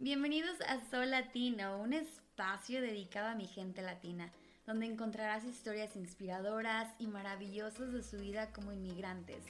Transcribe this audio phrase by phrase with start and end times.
[0.00, 4.32] Bienvenidos a Sol Latino, un espacio dedicado a mi gente latina,
[4.66, 9.44] donde encontrarás historias inspiradoras y maravillosas de su vida como inmigrantes.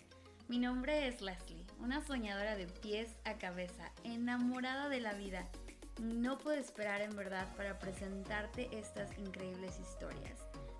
[0.46, 5.48] Mi nombre es Leslie, una soñadora de pies a cabeza, enamorada de la vida.
[6.02, 10.38] No puedo esperar en verdad para presentarte estas increíbles historias.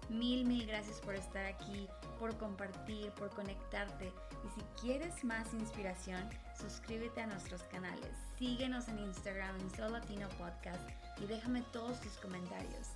[0.09, 4.13] Mil, mil gracias por estar aquí, por compartir, por conectarte.
[4.45, 6.23] Y si quieres más inspiración,
[6.59, 8.13] suscríbete a nuestros canales.
[8.39, 10.89] Síguenos en Instagram en Sol Latino Podcast
[11.21, 12.89] y déjame todos tus comentarios.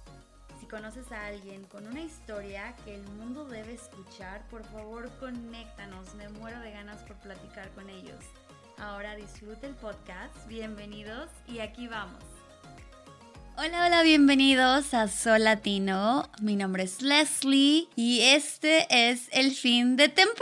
[0.61, 6.15] Si conoces a alguien con una historia que el mundo debe escuchar, por favor conéctanos.
[6.17, 8.25] Me muero de ganas por platicar con ellos.
[8.79, 10.47] Ahora disfrute el podcast.
[10.49, 12.38] Bienvenidos y aquí vamos.
[13.61, 16.31] Hola, hola, bienvenidos a Sol Latino.
[16.41, 20.39] Mi nombre es Leslie y este es el fin de temporada.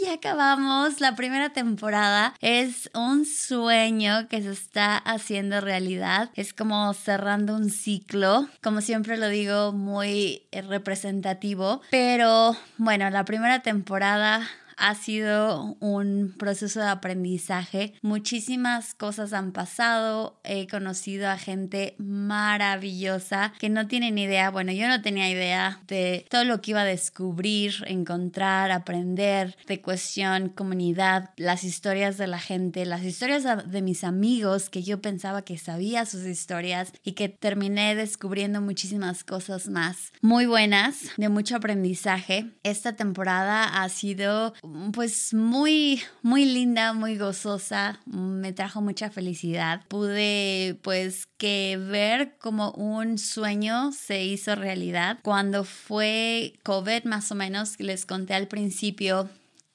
[0.00, 0.06] ¡Yeah!
[0.06, 2.32] Ya acabamos la primera temporada.
[2.40, 6.30] Es un sueño que se está haciendo realidad.
[6.32, 8.48] Es como cerrando un ciclo.
[8.62, 11.82] Como siempre lo digo, muy representativo.
[11.90, 14.48] Pero bueno, la primera temporada
[14.78, 17.94] ha sido un proceso de aprendizaje.
[18.02, 20.40] Muchísimas cosas han pasado.
[20.44, 24.50] He conocido a gente maravillosa que no tienen idea.
[24.50, 29.80] Bueno, yo no tenía idea de todo lo que iba a descubrir, encontrar, aprender de
[29.80, 35.42] cuestión, comunidad, las historias de la gente, las historias de mis amigos que yo pensaba
[35.42, 41.56] que sabía sus historias y que terminé descubriendo muchísimas cosas más muy buenas, de mucho
[41.56, 42.50] aprendizaje.
[42.62, 44.54] Esta temporada ha sido
[44.92, 49.82] pues muy, muy linda, muy gozosa, me trajo mucha felicidad.
[49.88, 55.18] Pude pues que ver como un sueño se hizo realidad.
[55.22, 59.28] Cuando fue COVID más o menos, les conté al principio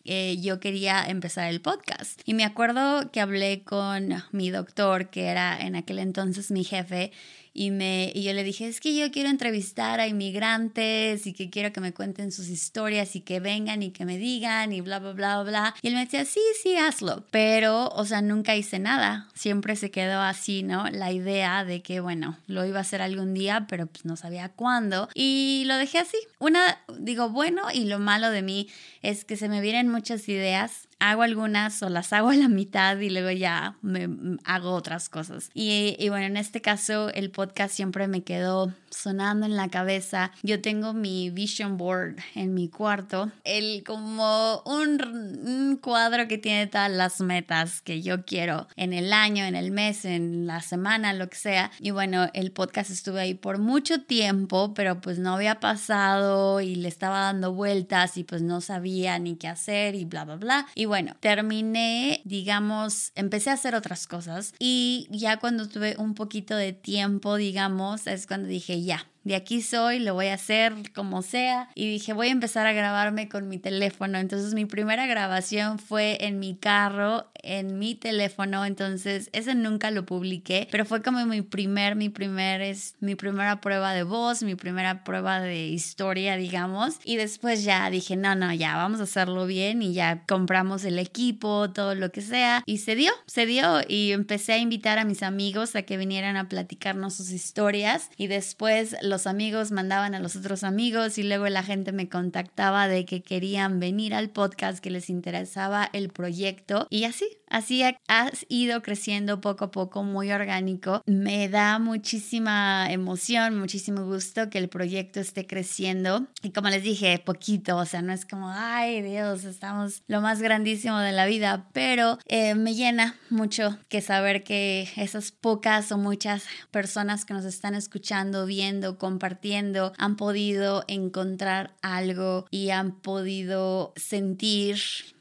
[0.06, 2.20] eh, yo quería empezar el podcast.
[2.26, 7.12] Y me acuerdo que hablé con mi doctor, que era en aquel entonces mi jefe,
[7.54, 11.50] y, me, y yo le dije, es que yo quiero entrevistar a inmigrantes y que
[11.50, 15.00] quiero que me cuenten sus historias y que vengan y que me digan y bla,
[15.00, 15.76] bla, bla, bla.
[15.82, 17.26] Y él me decía, sí, sí, hazlo.
[17.30, 19.30] Pero, o sea, nunca hice nada.
[19.36, 20.90] Siempre se quedó así, ¿no?
[20.90, 24.50] La idea de que, bueno, lo iba a hacer algún día, pero pues no sabía
[24.50, 25.10] cuándo.
[25.14, 26.18] Y lo dejé así.
[26.40, 28.68] Una, digo, bueno, y lo malo de mí
[29.04, 32.98] es que se me vienen muchas ideas hago algunas o las hago a la mitad
[32.98, 34.08] y luego ya me
[34.46, 35.50] hago otras cosas.
[35.54, 40.32] Y, y, bueno, en este caso el podcast siempre me quedó sonando en la cabeza.
[40.44, 45.02] Yo tengo mi vision board en mi cuarto, el como un,
[45.46, 49.72] un cuadro que tiene todas las metas que yo quiero en el año, en el
[49.72, 51.72] mes, en la semana, lo que sea.
[51.80, 56.76] Y bueno, el podcast estuve ahí por mucho tiempo, pero pues no había pasado y
[56.76, 60.68] le estaba dando vueltas y pues no sabía ni qué hacer y bla, bla, bla.
[60.76, 66.56] Y bueno, terminé, digamos, empecé a hacer otras cosas y ya cuando tuve un poquito
[66.56, 71.22] de tiempo, digamos, es cuando dije, ya, de aquí soy, lo voy a hacer como
[71.22, 71.70] sea.
[71.76, 74.18] Y dije, voy a empezar a grabarme con mi teléfono.
[74.18, 78.66] Entonces mi primera grabación fue en mi carro, en mi teléfono.
[78.66, 83.62] Entonces ese nunca lo publiqué, pero fue como mi primer, mi primer, es mi primera
[83.62, 87.00] prueba de voz, mi primera prueba de historia, digamos.
[87.04, 91.00] Y después ya dije, no, no, ya vamos a hacerlo bien y ya compramos el
[91.00, 92.64] equipo, todo lo que sea.
[92.66, 96.36] Y se dio, se dio y empecé a invitar a mis amigos a que vinieran
[96.38, 101.48] a platicarnos sus historias y después los amigos mandaban a los otros amigos y luego
[101.48, 106.88] la gente me contactaba de que querían venir al podcast, que les interesaba el proyecto
[106.90, 111.04] y así, así has ido creciendo poco a poco, muy orgánico.
[111.06, 117.22] Me da muchísima emoción, muchísimo gusto que el proyecto esté creciendo y como les dije,
[117.24, 121.70] poquito, o sea, no es como, ay Dios, estamos lo más grandísimo de la vida,
[121.72, 127.46] pero eh, me llena mucho que saber que esas pocas o muchas personas que nos
[127.46, 134.78] están escuchando, viendo, compartiendo han podido encontrar algo y han podido sentir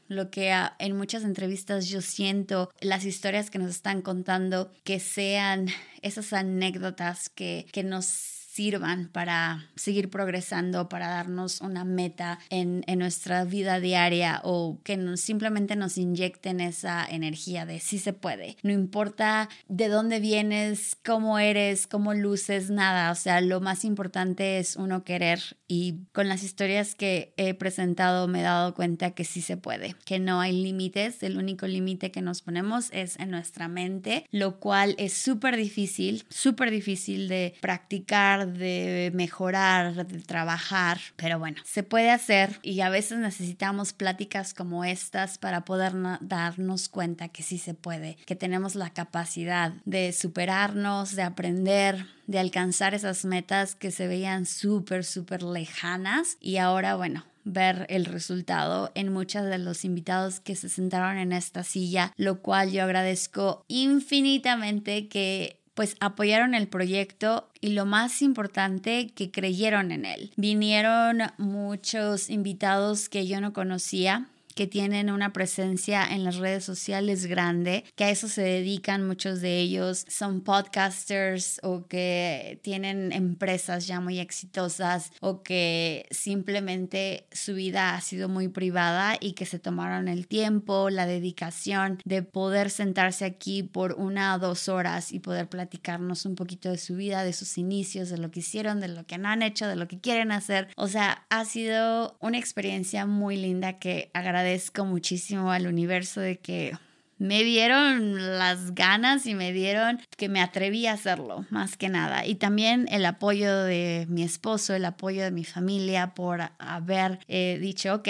[0.07, 5.67] lo que en muchas entrevistas yo siento, las historias que nos están contando, que sean
[6.01, 13.43] esas anécdotas que, que nos sirvan para seguir progresando, para darnos una meta en, nuestra
[13.43, 18.55] vida diaria o que simplemente nos inyecten esa energía de sí se puede.
[18.61, 23.11] No importa de dónde vienes, cómo eres, cómo luces, nada.
[23.11, 28.27] O sea, lo más importante es uno querer y con las historias que he presentado
[28.27, 31.23] me he dado cuenta que sí se puede, que no hay límites.
[31.23, 36.25] El único límite que nos ponemos es en nuestra mente, lo cual es súper difícil,
[36.29, 42.89] súper difícil de practicar de mejorar, de trabajar, pero bueno, se puede hacer y a
[42.89, 48.75] veces necesitamos pláticas como estas para poder darnos cuenta que sí se puede, que tenemos
[48.75, 55.43] la capacidad de superarnos, de aprender, de alcanzar esas metas que se veían súper, súper
[55.43, 61.17] lejanas y ahora, bueno, ver el resultado en muchos de los invitados que se sentaron
[61.17, 67.85] en esta silla, lo cual yo agradezco infinitamente que pues apoyaron el proyecto y lo
[67.85, 70.31] más importante que creyeron en él.
[70.35, 77.25] Vinieron muchos invitados que yo no conocía que tienen una presencia en las redes sociales
[77.25, 83.87] grande, que a eso se dedican muchos de ellos, son podcasters o que tienen empresas
[83.87, 89.59] ya muy exitosas o que simplemente su vida ha sido muy privada y que se
[89.59, 95.19] tomaron el tiempo, la dedicación de poder sentarse aquí por una o dos horas y
[95.19, 98.87] poder platicarnos un poquito de su vida, de sus inicios, de lo que hicieron, de
[98.87, 100.67] lo que no han hecho, de lo que quieren hacer.
[100.75, 106.37] O sea, ha sido una experiencia muy linda que agradezco agradezco muchísimo al universo de
[106.37, 106.77] que
[107.17, 112.25] me dieron las ganas y me dieron que me atreví a hacerlo, más que nada.
[112.25, 117.57] Y también el apoyo de mi esposo, el apoyo de mi familia por haber eh,
[117.61, 118.09] dicho, ok,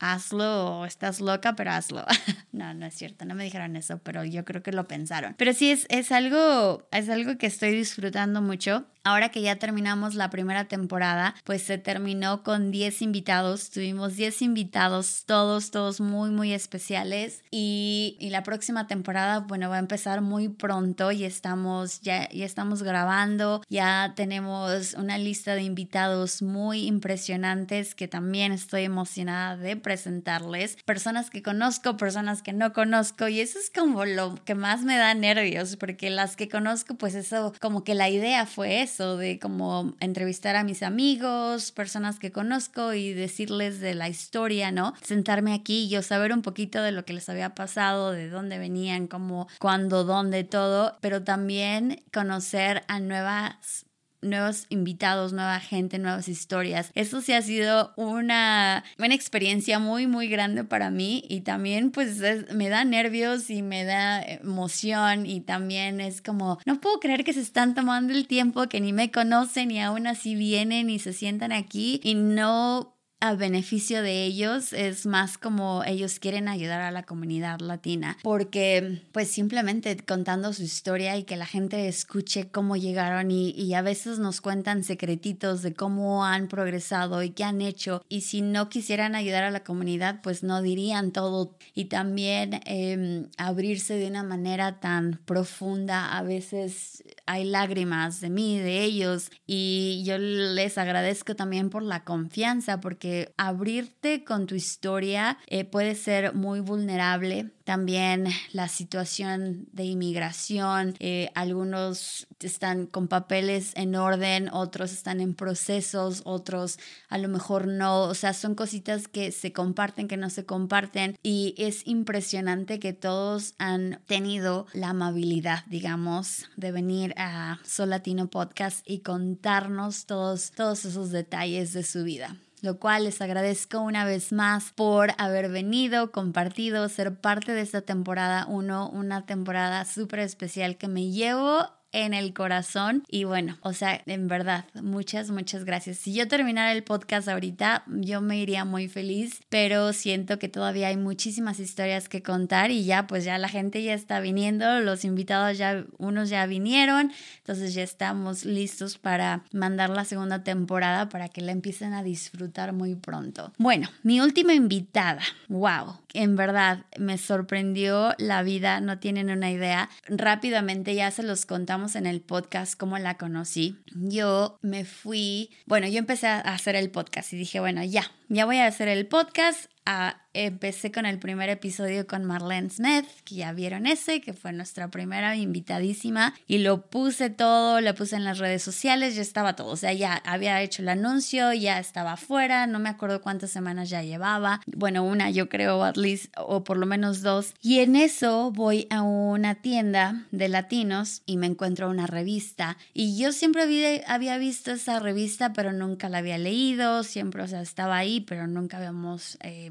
[0.00, 2.04] hazlo estás loca, pero hazlo.
[2.52, 5.34] no, no es cierto, no me dijeron eso, pero yo creo que lo pensaron.
[5.38, 10.14] Pero sí, es, es, algo, es algo que estoy disfrutando mucho Ahora que ya terminamos
[10.14, 13.70] la primera temporada, pues se terminó con 10 invitados.
[13.70, 17.42] Tuvimos 10 invitados, todos, todos muy, muy especiales.
[17.50, 22.82] Y, la próxima temporada, bueno, va a empezar muy pronto y estamos, ya, ya estamos
[22.84, 23.62] grabando.
[23.68, 30.76] Ya tenemos una lista de invitados muy impresionantes que también estoy emocionada de presentarles.
[30.84, 33.26] Personas que conozco, personas que no conozco.
[33.28, 37.14] Y eso es como lo que más me da nervios, porque las que conozco, pues
[37.14, 42.92] eso, como que la idea fue de como entrevistar a mis amigos, personas que conozco
[42.94, 44.94] y decirles de la historia, ¿no?
[45.02, 48.58] Sentarme aquí y yo saber un poquito de lo que les había pasado, de dónde
[48.58, 53.86] venían, cómo, cuándo, dónde, todo, pero también conocer a nuevas
[54.22, 56.90] nuevos invitados, nueva gente, nuevas historias.
[56.94, 62.20] Eso sí ha sido una, una experiencia muy, muy grande para mí y también pues
[62.52, 67.32] me da nervios y me da emoción y también es como, no puedo creer que
[67.32, 71.12] se están tomando el tiempo, que ni me conocen y aún así vienen y se
[71.12, 76.90] sientan aquí y no a beneficio de ellos, es más como ellos quieren ayudar a
[76.90, 82.76] la comunidad latina, porque pues simplemente contando su historia y que la gente escuche cómo
[82.76, 87.60] llegaron y, y a veces nos cuentan secretitos de cómo han progresado y qué han
[87.60, 91.54] hecho y si no quisieran ayudar a la comunidad pues no dirían todo.
[91.74, 98.58] Y también eh, abrirse de una manera tan profunda a veces hay lágrimas de mí,
[98.58, 105.38] de ellos y yo les agradezco también por la confianza porque abrirte con tu historia
[105.46, 107.52] eh, puede ser muy vulnerable.
[107.62, 115.34] También la situación de inmigración, eh, algunos están con papeles en orden, otros están en
[115.34, 120.30] procesos, otros a lo mejor no, o sea, son cositas que se comparten, que no
[120.30, 127.60] se comparten y es impresionante que todos han tenido la amabilidad, digamos, de venir a
[127.64, 132.36] Solatino Podcast y contarnos todos, todos esos detalles de su vida.
[132.62, 137.82] Lo cual les agradezco una vez más por haber venido, compartido, ser parte de esta
[137.82, 143.02] temporada 1, una temporada súper especial que me llevo en el corazón.
[143.08, 145.98] Y bueno, o sea, en verdad, muchas, muchas gracias.
[145.98, 150.88] Si yo terminara el podcast ahorita, yo me iría muy feliz, pero siento que todavía
[150.88, 155.04] hay muchísimas historias que contar y ya, pues ya la gente ya está viniendo, los
[155.04, 161.28] invitados ya, unos ya vinieron, entonces ya estamos listos para mandar la segunda temporada para
[161.28, 163.52] que la empiecen a disfrutar muy pronto.
[163.58, 169.88] Bueno, mi última invitada, wow, en verdad me sorprendió la vida, no tienen una idea.
[170.08, 175.88] Rápidamente ya se los contamos en el podcast cómo la conocí, yo me fui, bueno,
[175.88, 179.06] yo empecé a hacer el podcast y dije, bueno, ya, ya voy a hacer el
[179.06, 179.70] podcast.
[179.86, 184.52] Ah, empecé con el primer episodio con Marlene Smith, que ya vieron ese, que fue
[184.52, 189.56] nuestra primera invitadísima, y lo puse todo, lo puse en las redes sociales, ya estaba
[189.56, 193.50] todo, o sea, ya había hecho el anuncio, ya estaba afuera, no me acuerdo cuántas
[193.50, 197.80] semanas ya llevaba, bueno, una yo creo, at least, o por lo menos dos, y
[197.80, 203.32] en eso voy a una tienda de latinos y me encuentro una revista, y yo
[203.32, 207.96] siempre había, había visto esa revista, pero nunca la había leído, siempre, o sea, estaba
[207.96, 209.69] ahí pero nunca habíamos eh,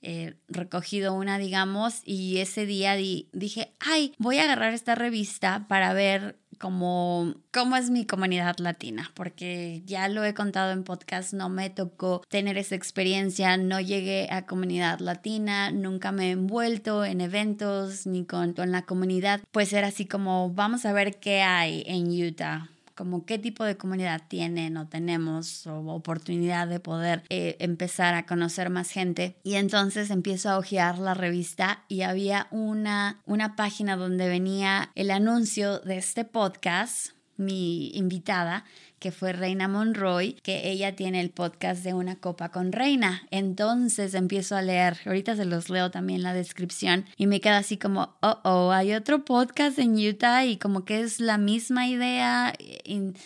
[0.00, 5.92] eh, recogido una, digamos, y ese día dije, ay, voy a agarrar esta revista para
[5.92, 7.34] ver cómo
[7.76, 12.58] es mi comunidad latina, porque ya lo he contado en podcast, no me tocó tener
[12.58, 18.52] esa experiencia, no llegué a comunidad latina, nunca me he envuelto en eventos ni con,
[18.52, 23.24] con la comunidad, pues era así como vamos a ver qué hay en Utah como
[23.24, 28.70] qué tipo de comunidad tienen o tenemos o oportunidad de poder eh, empezar a conocer
[28.70, 29.36] más gente.
[29.44, 35.12] Y entonces empiezo a hojear la revista y había una, una página donde venía el
[35.12, 38.64] anuncio de este podcast, mi invitada,
[38.98, 43.22] que fue Reina Monroy, que ella tiene el podcast de Una Copa con Reina.
[43.30, 47.76] Entonces empiezo a leer, ahorita se los leo también la descripción y me queda así
[47.76, 52.52] como, oh, oh, hay otro podcast en Utah y como que es la misma idea,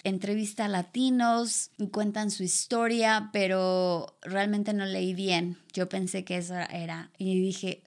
[0.04, 5.61] entrevista a latinos y cuentan su historia, pero realmente no leí bien.
[5.72, 7.82] Yo pensé que eso era y dije,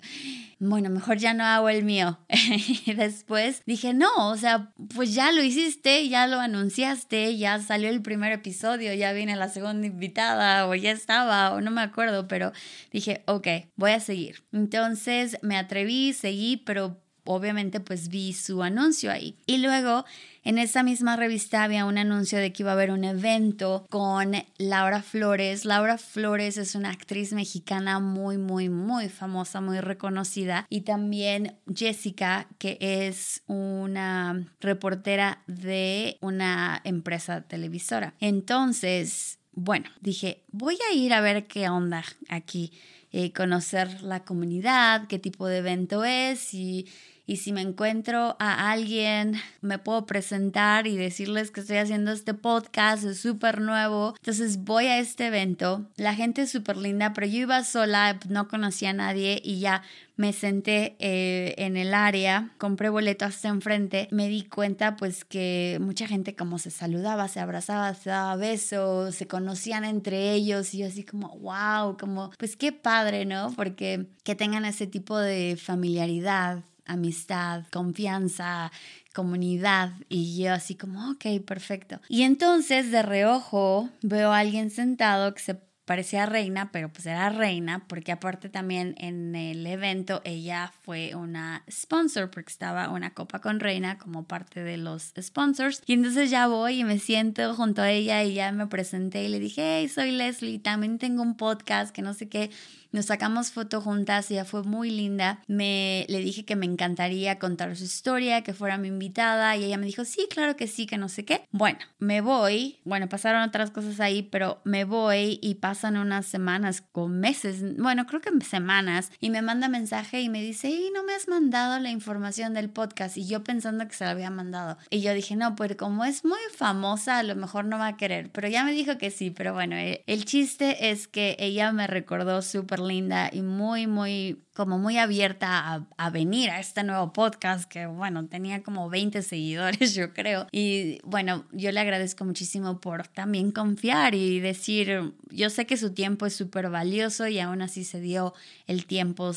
[0.60, 2.20] bueno, mejor ya no hago el mío.
[2.86, 7.90] y después dije, no, o sea, pues ya lo hiciste, ya lo anunciaste, ya salió
[7.90, 12.28] el primer episodio, ya viene la segunda invitada o ya estaba o no me acuerdo,
[12.28, 12.52] pero
[12.92, 14.44] dije, ok, voy a seguir.
[14.52, 19.36] Entonces me atreví, seguí, pero obviamente pues vi su anuncio ahí.
[19.46, 20.06] Y luego
[20.44, 24.34] en esa misma revista había un anuncio de que iba a haber un evento con
[24.58, 25.66] Laura Flores.
[25.66, 30.68] Laura Flores es una actriz mexicana muy, muy, muy famosa, muy reconocida.
[30.70, 38.14] Y también Jessica, que es una reportera de una empresa televisora.
[38.20, 42.72] Entonces, bueno, dije, voy a ir a ver qué onda aquí,
[43.12, 46.86] eh, conocer la comunidad, qué tipo de evento es y
[47.28, 52.34] y si me encuentro a alguien, me puedo presentar y decirles que estoy haciendo este
[52.34, 54.14] podcast, es súper nuevo.
[54.18, 58.48] Entonces voy a este evento, la gente es súper linda, pero yo iba sola, no
[58.48, 59.82] conocía a nadie y ya
[60.18, 65.78] me senté eh, en el área, compré boleto hasta enfrente, me di cuenta pues que
[65.82, 70.80] mucha gente como se saludaba, se abrazaba, se daba besos, se conocían entre ellos y
[70.80, 73.52] yo así como, wow, como pues qué padre, ¿no?
[73.56, 78.72] Porque que tengan ese tipo de familiaridad amistad, confianza,
[79.14, 82.00] comunidad y yo así como, ok, perfecto.
[82.10, 87.30] Y entonces de reojo veo a alguien sentado que se parecía reina, pero pues era
[87.30, 93.40] reina, porque aparte también en el evento ella fue una sponsor, porque estaba una copa
[93.40, 95.82] con reina como parte de los sponsors.
[95.86, 99.30] Y entonces ya voy y me siento junto a ella y ya me presenté y
[99.30, 102.50] le dije, hey, soy Leslie, también tengo un podcast que no sé qué.
[102.96, 105.42] Nos sacamos foto juntas, ella fue muy linda.
[105.48, 109.78] Me le dije que me encantaría contar su historia, que fuera mi invitada y ella
[109.78, 112.80] me dijo, "Sí, claro que sí, que no sé qué." Bueno, me voy.
[112.86, 118.06] Bueno, pasaron otras cosas ahí, pero me voy y pasan unas semanas con meses, bueno,
[118.06, 121.78] creo que semanas y me manda mensaje y me dice, "Y no me has mandado
[121.80, 124.78] la información del podcast." Y yo pensando que se la había mandado.
[124.90, 127.98] Y yo dije, "No, pues como es muy famosa, a lo mejor no va a
[127.98, 131.74] querer." Pero ya me dijo que sí, pero bueno, el, el chiste es que ella
[131.74, 137.12] me recordó súper linda y muy, muy, como muy abierta a, venir a este nuevo
[137.12, 140.48] podcast que, bueno, tenía como 20 seguidores, yo creo.
[140.52, 145.94] Y bueno, yo le agradezco muchísimo por también confiar y decir, yo sé que su
[145.94, 148.34] tiempo es súper valioso y aún así se dio
[148.68, 149.34] el tiempo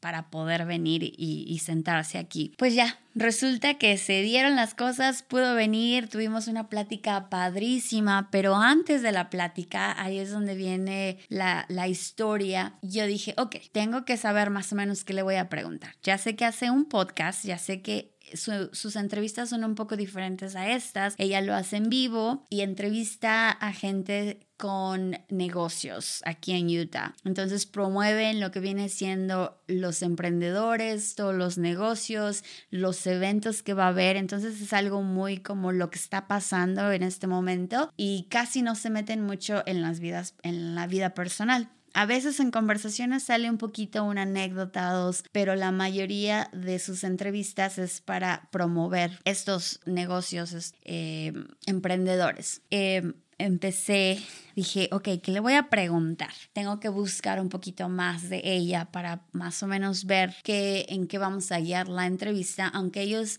[0.00, 2.54] para poder venir y, sentarse aquí.
[2.56, 8.54] Pues ya, resulta que se dieron las cosas, pudo venir, tuvimos una plática padrísima, pero
[8.54, 12.78] antes de la plática, ahí es donde viene la, la historia.
[12.82, 15.94] Yo dije, ok, tengo que saber más o menos qué le voy a preguntar.
[16.02, 20.56] Ya sé que hace un podcast, ya sé que sus entrevistas son un poco diferentes
[20.56, 21.14] a estas.
[21.18, 27.14] Ella lo hace en vivo y entrevista a gente con negocios aquí en Utah.
[27.24, 33.84] Entonces promueven lo que viene siendo los emprendedores, todos los negocios, los eventos que va
[33.84, 34.16] a haber.
[34.16, 38.74] Entonces es algo muy como lo que está pasando en este momento y casi no
[38.74, 41.70] se meten mucho en las vidas, en la vida personal.
[41.94, 47.02] A veces en conversaciones sale un poquito una anécdota dos, pero la mayoría de sus
[47.02, 51.32] entrevistas es para promover estos negocios eh,
[51.66, 52.62] emprendedores.
[52.70, 54.18] Eh, empecé,
[54.54, 56.32] dije, ok, ¿qué le voy a preguntar?
[56.52, 61.06] Tengo que buscar un poquito más de ella para más o menos ver qué, en
[61.06, 63.38] qué vamos a guiar la entrevista, aunque ellos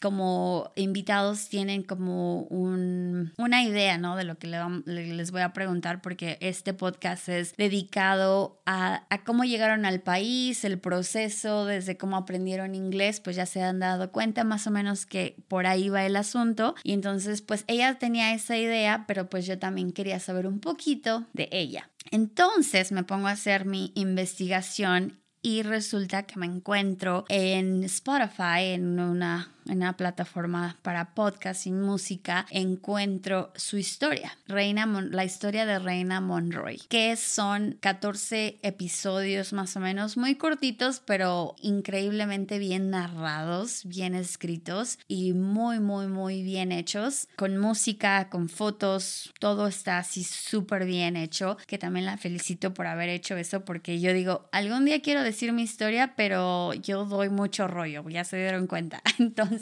[0.00, 4.16] como invitados tienen como un, una idea, ¿no?
[4.16, 9.84] De lo que les voy a preguntar, porque este podcast es dedicado a, cómo llegaron
[9.84, 14.66] al país, el proceso, desde cómo aprendieron inglés, pues ya se han dado cuenta más
[14.66, 16.74] o menos que por ahí va el asunto.
[16.82, 21.24] Y entonces, pues ella tenía esa idea, pero pues yo también quería saber un poquito
[21.32, 21.90] de ella.
[22.10, 28.98] Entonces me pongo a hacer mi investigación y resulta que me encuentro en Spotify, en
[28.98, 35.78] una en una plataforma para podcast y música, encuentro su historia, Reina la historia de
[35.78, 43.82] Reina Monroy, que son 14 episodios más o menos, muy cortitos, pero increíblemente bien narrados,
[43.84, 50.24] bien escritos y muy, muy, muy bien hechos, con música, con fotos, todo está así
[50.24, 54.84] súper bien hecho, que también la felicito por haber hecho eso, porque yo digo, algún
[54.84, 59.02] día quiero decir mi historia, pero yo doy mucho rollo, ya se dieron cuenta.
[59.18, 59.57] Entonces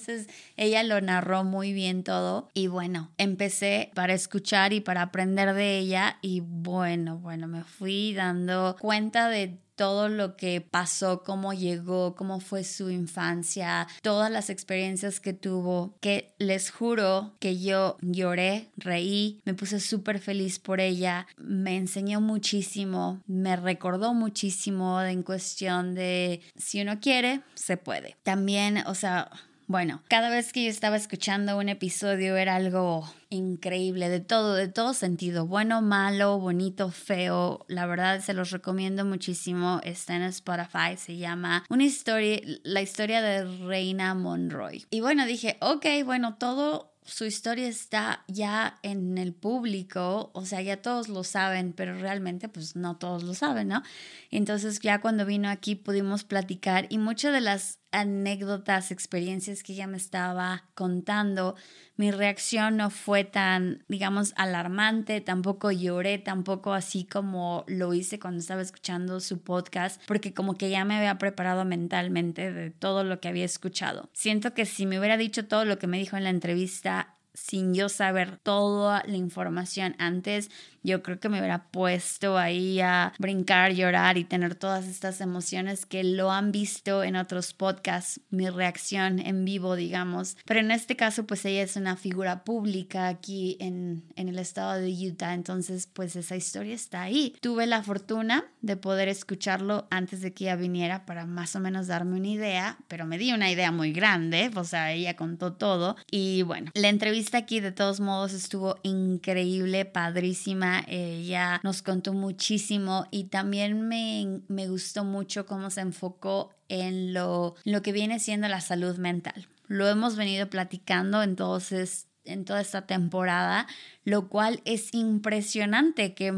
[0.56, 5.78] ella lo narró muy bien todo y bueno, empecé para escuchar y para aprender de
[5.78, 12.16] ella y bueno, bueno, me fui dando cuenta de todo lo que pasó, cómo llegó,
[12.16, 18.70] cómo fue su infancia, todas las experiencias que tuvo, que les juro que yo lloré,
[18.76, 25.94] reí, me puse súper feliz por ella, me enseñó muchísimo, me recordó muchísimo en cuestión
[25.94, 28.16] de si uno quiere, se puede.
[28.22, 29.30] También, o sea,
[29.66, 34.68] bueno, cada vez que yo estaba escuchando un episodio era algo increíble, de todo, de
[34.68, 37.64] todo sentido, bueno, malo, bonito, feo.
[37.68, 39.80] La verdad se los recomiendo muchísimo.
[39.82, 44.86] Está en Spotify, se llama Una historia, la historia de Reina Monroy.
[44.90, 50.60] Y bueno, dije, ok, bueno, todo su historia está ya en el público, o sea,
[50.60, 53.82] ya todos lo saben, pero realmente pues no todos lo saben, ¿no?
[54.30, 59.86] Entonces ya cuando vino aquí pudimos platicar y muchas de las anécdotas, experiencias que ella
[59.86, 61.56] me estaba contando,
[61.96, 68.40] mi reacción no fue tan, digamos, alarmante, tampoco lloré, tampoco así como lo hice cuando
[68.40, 73.20] estaba escuchando su podcast, porque como que ya me había preparado mentalmente de todo lo
[73.20, 74.10] que había escuchado.
[74.12, 77.74] Siento que si me hubiera dicho todo lo que me dijo en la entrevista sin
[77.74, 80.50] yo saber toda la información antes,
[80.86, 85.84] yo creo que me hubiera puesto ahí a brincar, llorar y tener todas estas emociones
[85.84, 90.36] que lo han visto en otros podcasts, mi reacción en vivo, digamos.
[90.46, 94.80] Pero en este caso, pues ella es una figura pública aquí en, en el estado
[94.80, 97.34] de Utah, entonces pues esa historia está ahí.
[97.40, 101.88] Tuve la fortuna de poder escucharlo antes de que ella viniera para más o menos
[101.88, 105.96] darme una idea, pero me di una idea muy grande, o sea, ella contó todo
[106.10, 113.06] y bueno, la entrevista aquí de todos modos estuvo increíble, padrísima ella nos contó muchísimo
[113.10, 118.48] y también me, me gustó mucho cómo se enfocó en lo, lo que viene siendo
[118.48, 119.46] la salud mental.
[119.68, 123.66] Lo hemos venido platicando entonces en toda esta temporada,
[124.04, 126.32] lo cual es impresionante que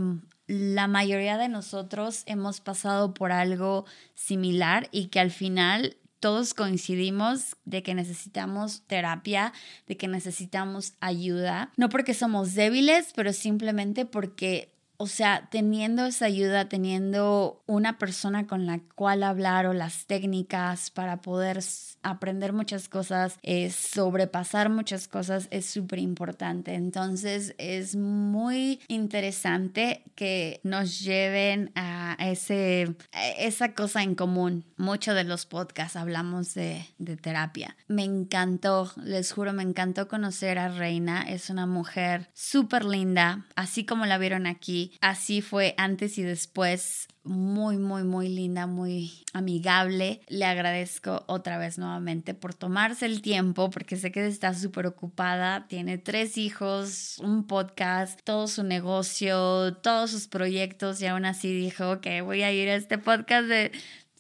[0.47, 7.57] la mayoría de nosotros hemos pasado por algo similar y que al final todos coincidimos
[7.65, 9.53] de que necesitamos terapia,
[9.87, 16.27] de que necesitamos ayuda, no porque somos débiles, pero simplemente porque o sea, teniendo esa
[16.27, 21.61] ayuda, teniendo una persona con la cual hablar o las técnicas para poder
[22.03, 26.75] aprender muchas cosas, eh, sobrepasar muchas cosas es súper importante.
[26.75, 32.97] Entonces es muy interesante que nos lleven a, ese,
[33.39, 34.65] esa cosa en común.
[34.77, 37.77] Muchos de los podcasts hablamos de, de terapia.
[37.87, 41.23] Me encantó, les juro, me encantó conocer a Reina.
[41.23, 47.09] Es una mujer súper linda, así como la vieron aquí Así fue antes y después,
[47.25, 50.21] muy, muy, muy linda, muy amigable.
[50.29, 55.67] Le agradezco otra vez nuevamente por tomarse el tiempo, porque sé que está súper ocupada.
[55.69, 62.01] Tiene tres hijos, un podcast, todo su negocio, todos sus proyectos y aún así dijo
[62.01, 63.73] que voy a ir a este podcast de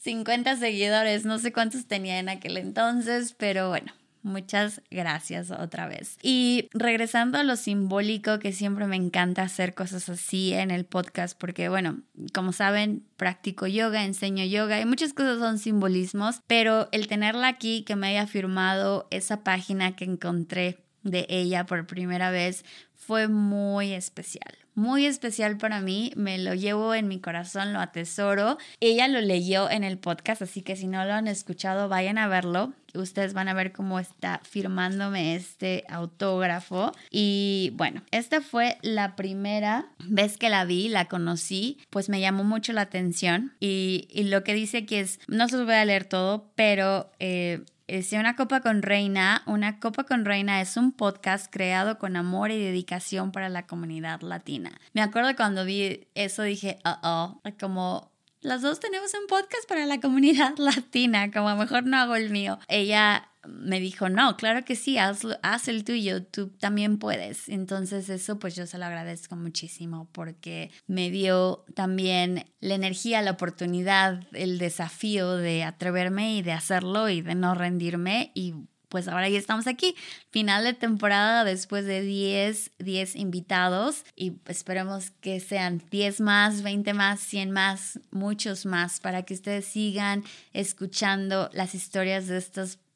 [0.02, 1.24] 50 seguidores.
[1.24, 6.18] No sé cuántos tenía en aquel entonces, pero bueno Muchas gracias otra vez.
[6.22, 11.38] Y regresando a lo simbólico, que siempre me encanta hacer cosas así en el podcast,
[11.38, 12.00] porque bueno,
[12.34, 17.84] como saben, practico yoga, enseño yoga y muchas cosas son simbolismos, pero el tenerla aquí,
[17.84, 22.64] que me haya firmado esa página que encontré de ella por primera vez,
[23.08, 28.58] fue muy especial muy especial para mí, me lo llevo en mi corazón, lo atesoro.
[28.78, 32.28] Ella lo leyó en el podcast, así que si no lo han escuchado, vayan a
[32.28, 32.72] verlo.
[32.94, 36.92] Ustedes van a ver cómo está firmándome este autógrafo.
[37.10, 42.44] Y bueno, esta fue la primera vez que la vi, la conocí, pues me llamó
[42.44, 43.54] mucho la atención.
[43.58, 47.10] Y, lo que dice aquí es, no se los voy a leer todo, pero...
[47.18, 49.42] Eh, es Una Copa con Reina.
[49.46, 54.20] Una Copa con Reina es un podcast creado con amor y dedicación para la comunidad
[54.20, 54.70] latina.
[54.92, 59.86] Me acuerdo cuando vi eso dije, oh, oh, como las dos tenemos un podcast para
[59.86, 62.58] la comunidad latina, como mejor no hago el mío.
[62.68, 67.48] Ella me dijo, no, claro que sí, haz, haz, el tuyo, tú también puedes.
[67.48, 73.32] Entonces eso pues yo se lo agradezco muchísimo porque me dio también la energía, la
[73.32, 78.54] oportunidad, el desafío de atreverme y de hacerlo y de no rendirme y
[78.88, 79.94] pues ahora ya estamos aquí,
[80.30, 86.94] final de temporada después de 10, 10 invitados y esperemos que sean 10 más, 20
[86.94, 92.87] más, 100 más, muchos más para que ustedes sigan escuchando las historias de estas personas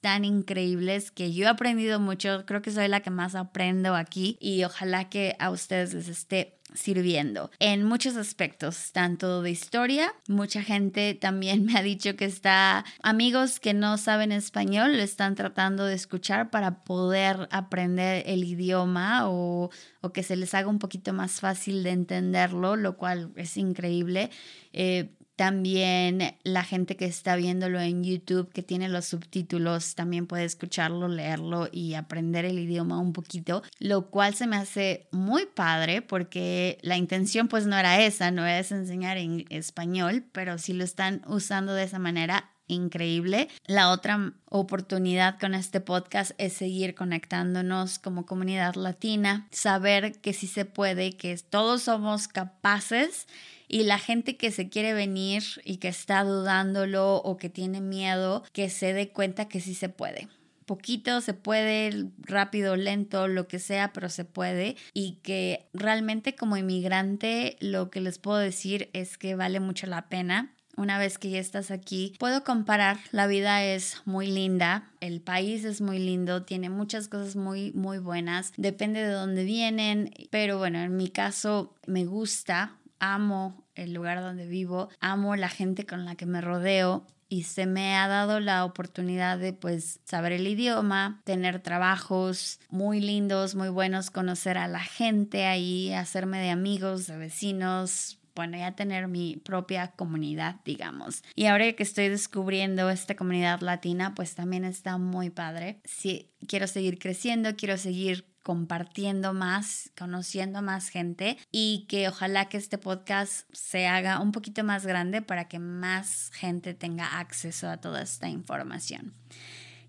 [0.00, 4.36] tan increíbles que yo he aprendido mucho, creo que soy la que más aprendo aquí
[4.40, 10.62] y ojalá que a ustedes les esté sirviendo en muchos aspectos, tanto de historia, mucha
[10.62, 15.86] gente también me ha dicho que está, amigos que no saben español, lo están tratando
[15.86, 19.70] de escuchar para poder aprender el idioma o,
[20.00, 24.30] o que se les haga un poquito más fácil de entenderlo, lo cual es increíble.
[24.72, 30.42] Eh, también la gente que está viéndolo en YouTube, que tiene los subtítulos, también puede
[30.42, 36.02] escucharlo, leerlo y aprender el idioma un poquito, lo cual se me hace muy padre
[36.02, 40.82] porque la intención pues no era esa, no es enseñar en español, pero si lo
[40.82, 43.48] están usando de esa manera, increíble.
[43.66, 50.46] La otra oportunidad con este podcast es seguir conectándonos como comunidad latina, saber que sí
[50.46, 53.26] se puede, que todos somos capaces
[53.66, 58.44] y la gente que se quiere venir y que está dudándolo o que tiene miedo,
[58.52, 60.28] que se dé cuenta que sí se puede
[60.68, 64.76] poquito, se puede, rápido, lento, lo que sea, pero se puede.
[64.94, 70.08] Y que realmente como inmigrante lo que les puedo decir es que vale mucho la
[70.08, 70.54] pena.
[70.78, 75.64] Una vez que ya estás aquí, puedo comparar, la vida es muy linda, el país
[75.64, 80.78] es muy lindo, tiene muchas cosas muy, muy buenas, depende de dónde vienen, pero bueno,
[80.78, 86.14] en mi caso me gusta, amo el lugar donde vivo, amo la gente con la
[86.14, 91.20] que me rodeo y se me ha dado la oportunidad de pues saber el idioma,
[91.24, 97.16] tener trabajos muy lindos, muy buenos, conocer a la gente ahí, hacerme de amigos, de
[97.18, 101.24] vecinos, bueno, ya tener mi propia comunidad, digamos.
[101.34, 105.80] Y ahora que estoy descubriendo esta comunidad latina, pues también está muy padre.
[105.84, 112.58] Sí, quiero seguir creciendo, quiero seguir compartiendo más, conociendo más gente y que ojalá que
[112.58, 117.78] este podcast se haga un poquito más grande para que más gente tenga acceso a
[117.78, 119.14] toda esta información.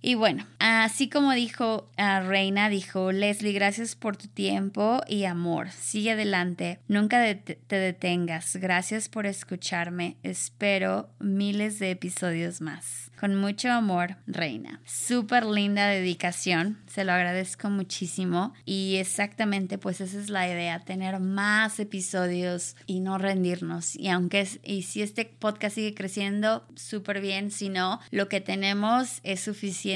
[0.01, 5.71] Y bueno, así como dijo uh, Reina, dijo Leslie, gracias por tu tiempo y amor.
[5.71, 8.55] Sigue adelante, nunca te detengas.
[8.55, 10.15] Gracias por escucharme.
[10.23, 13.11] Espero miles de episodios más.
[13.19, 14.79] Con mucho amor, Reina.
[14.85, 18.53] Súper linda dedicación, se lo agradezco muchísimo.
[18.63, 23.97] Y exactamente, pues esa es la idea, tener más episodios y no rendirnos.
[23.97, 27.51] Y aunque es, y si este podcast sigue creciendo, súper bien.
[27.51, 29.88] Si no, lo que tenemos es suficiente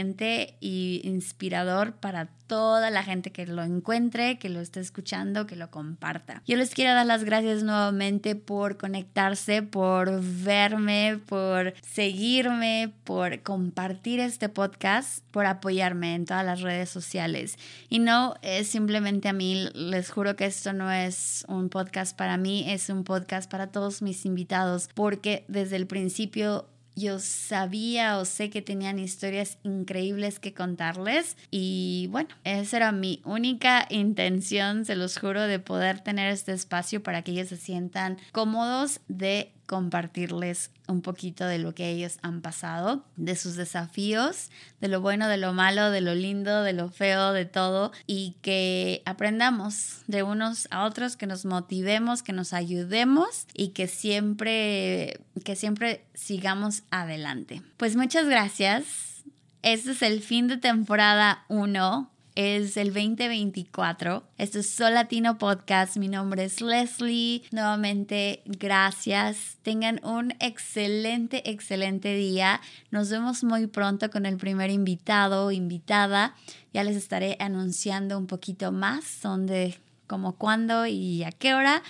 [0.59, 5.71] y inspirador para toda la gente que lo encuentre, que lo esté escuchando, que lo
[5.71, 6.43] comparta.
[6.45, 14.19] Yo les quiero dar las gracias nuevamente por conectarse, por verme, por seguirme, por compartir
[14.19, 17.57] este podcast, por apoyarme en todas las redes sociales.
[17.89, 22.37] Y no es simplemente a mí, les juro que esto no es un podcast para
[22.37, 28.25] mí, es un podcast para todos mis invitados, porque desde el principio yo sabía o
[28.25, 34.95] sé que tenían historias increíbles que contarles y bueno, esa era mi única intención, se
[34.95, 40.71] los juro, de poder tener este espacio para que ellos se sientan cómodos de compartirles
[40.87, 44.49] un poquito de lo que ellos han pasado, de sus desafíos,
[44.81, 48.35] de lo bueno, de lo malo, de lo lindo, de lo feo, de todo, y
[48.41, 55.19] que aprendamos de unos a otros, que nos motivemos, que nos ayudemos y que siempre,
[55.43, 57.61] que siempre sigamos adelante.
[57.77, 59.23] Pues muchas gracias.
[59.61, 64.23] Este es el fin de temporada 1 es el 2024.
[64.37, 65.97] Esto es Sol Latino Podcast.
[65.97, 67.43] Mi nombre es Leslie.
[67.51, 69.57] Nuevamente, gracias.
[69.61, 72.61] Tengan un excelente, excelente día.
[72.91, 76.35] Nos vemos muy pronto con el primer invitado o invitada.
[76.73, 81.83] Ya les estaré anunciando un poquito más, dónde, cómo, cuándo y a qué hora.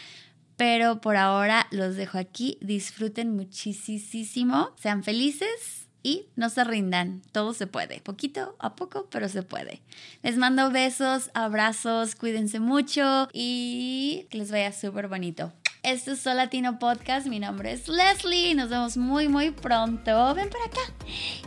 [0.58, 2.58] Pero por ahora los dejo aquí.
[2.62, 4.72] Disfruten muchísimo.
[4.78, 9.82] Sean felices y no se rindan, todo se puede, poquito a poco, pero se puede.
[10.22, 15.54] Les mando besos, abrazos, cuídense mucho y que les vaya súper bonito.
[15.82, 20.66] Esto es Latino Podcast, mi nombre es Leslie, nos vemos muy muy pronto, ven para
[20.66, 20.82] acá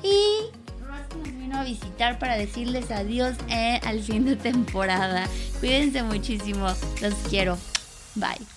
[0.03, 0.66] y
[1.23, 5.27] nos vino a visitar para decirles adiós eh, al fin de temporada.
[5.61, 6.66] Cuídense muchísimo,
[7.01, 7.57] los quiero,
[8.14, 8.56] bye.